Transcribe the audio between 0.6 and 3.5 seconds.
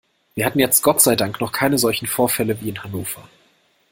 Gott sei Dank noch keine solchen Vorfälle wie in Hannover.